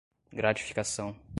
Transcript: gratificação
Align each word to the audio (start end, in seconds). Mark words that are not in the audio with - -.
gratificação 0.33 1.15